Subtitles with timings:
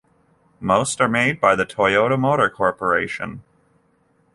[0.59, 3.43] Most are made by the Toyota Motor Corporation.